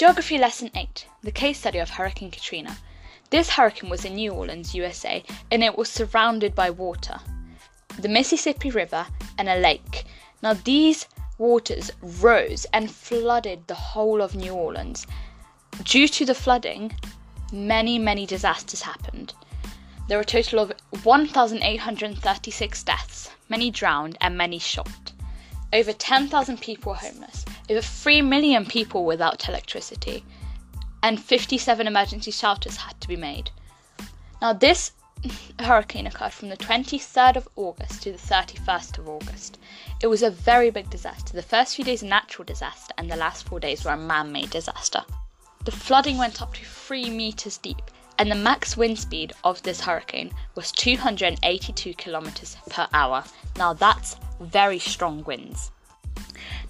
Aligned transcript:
Geography 0.00 0.38
Lesson 0.38 0.70
8 0.74 1.04
The 1.24 1.30
Case 1.30 1.58
Study 1.58 1.78
of 1.78 1.90
Hurricane 1.90 2.30
Katrina. 2.30 2.74
This 3.28 3.50
hurricane 3.50 3.90
was 3.90 4.06
in 4.06 4.14
New 4.14 4.32
Orleans, 4.32 4.74
USA, 4.74 5.22
and 5.50 5.62
it 5.62 5.76
was 5.76 5.90
surrounded 5.90 6.54
by 6.54 6.70
water 6.70 7.18
the 7.98 8.08
Mississippi 8.08 8.70
River 8.70 9.06
and 9.36 9.46
a 9.46 9.58
lake. 9.58 10.06
Now, 10.42 10.54
these 10.54 11.04
waters 11.36 11.90
rose 12.00 12.64
and 12.72 12.90
flooded 12.90 13.66
the 13.66 13.74
whole 13.74 14.22
of 14.22 14.34
New 14.34 14.54
Orleans. 14.54 15.06
Due 15.84 16.08
to 16.08 16.24
the 16.24 16.34
flooding, 16.34 16.94
many, 17.52 17.98
many 17.98 18.24
disasters 18.24 18.80
happened. 18.80 19.34
There 20.08 20.16
were 20.16 20.22
a 20.22 20.24
total 20.24 20.60
of 20.60 20.72
1,836 21.02 22.82
deaths, 22.84 23.30
many 23.50 23.70
drowned, 23.70 24.16
and 24.22 24.34
many 24.34 24.58
shot. 24.58 25.12
Over 25.72 25.92
10,000 25.92 26.60
people 26.60 26.90
were 26.90 26.98
homeless, 26.98 27.44
over 27.68 27.80
3 27.80 28.22
million 28.22 28.66
people 28.66 29.04
without 29.04 29.48
electricity, 29.48 30.24
and 31.02 31.22
57 31.22 31.86
emergency 31.86 32.32
shelters 32.32 32.76
had 32.76 33.00
to 33.00 33.06
be 33.06 33.16
made. 33.16 33.50
Now, 34.42 34.52
this 34.52 34.92
hurricane 35.60 36.08
occurred 36.08 36.32
from 36.32 36.48
the 36.48 36.56
23rd 36.56 37.36
of 37.36 37.48
August 37.54 38.02
to 38.02 38.10
the 38.10 38.18
31st 38.18 38.98
of 38.98 39.08
August. 39.08 39.58
It 40.02 40.08
was 40.08 40.24
a 40.24 40.30
very 40.30 40.70
big 40.70 40.90
disaster. 40.90 41.34
The 41.34 41.42
first 41.42 41.76
few 41.76 41.84
days 41.84 42.02
a 42.02 42.06
natural 42.06 42.44
disaster, 42.44 42.92
and 42.98 43.08
the 43.08 43.16
last 43.16 43.46
four 43.46 43.60
days 43.60 43.84
were 43.84 43.92
a 43.92 43.96
man 43.96 44.32
made 44.32 44.50
disaster. 44.50 45.04
The 45.64 45.70
flooding 45.70 46.18
went 46.18 46.42
up 46.42 46.54
to 46.54 46.64
3 46.64 47.10
meters 47.10 47.58
deep, 47.58 47.92
and 48.18 48.28
the 48.28 48.34
max 48.34 48.76
wind 48.76 48.98
speed 48.98 49.34
of 49.44 49.62
this 49.62 49.80
hurricane 49.80 50.32
was 50.56 50.72
282 50.72 51.94
kilometers 51.94 52.56
per 52.68 52.88
hour. 52.92 53.22
Now, 53.56 53.72
that's 53.72 54.16
very 54.40 54.78
strong 54.78 55.22
winds. 55.24 55.70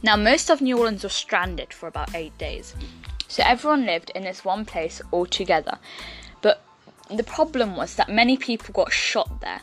Now, 0.02 0.16
most 0.16 0.50
of 0.50 0.60
New 0.60 0.78
Orleans 0.78 1.04
was 1.04 1.12
stranded 1.12 1.72
for 1.72 1.86
about 1.86 2.14
eight 2.14 2.36
days. 2.38 2.74
So 3.28 3.42
everyone 3.46 3.86
lived 3.86 4.10
in 4.14 4.24
this 4.24 4.44
one 4.44 4.64
place 4.64 5.00
all 5.10 5.26
together. 5.26 5.78
But 6.42 6.62
the 7.08 7.22
problem 7.22 7.76
was 7.76 7.94
that 7.94 8.08
many 8.08 8.36
people 8.36 8.72
got 8.72 8.92
shot 8.92 9.40
there. 9.40 9.60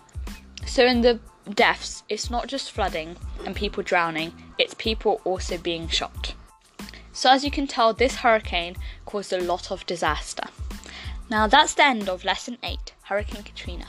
So 0.65 0.85
in 0.85 1.01
the 1.01 1.19
deaths, 1.53 2.03
it's 2.09 2.29
not 2.29 2.47
just 2.47 2.71
flooding 2.71 3.15
and 3.45 3.55
people 3.55 3.83
drowning, 3.83 4.33
it's 4.57 4.73
people 4.75 5.21
also 5.23 5.57
being 5.57 5.87
shot. 5.87 6.33
So 7.13 7.31
as 7.31 7.43
you 7.43 7.51
can 7.51 7.67
tell, 7.67 7.93
this 7.93 8.17
hurricane 8.17 8.75
caused 9.05 9.33
a 9.33 9.41
lot 9.41 9.71
of 9.71 9.85
disaster. 9.85 10.43
Now 11.29 11.47
that's 11.47 11.73
the 11.73 11.85
end 11.85 12.09
of 12.09 12.23
lesson 12.23 12.57
8, 12.63 12.93
Hurricane 13.03 13.43
Katrina. 13.43 13.87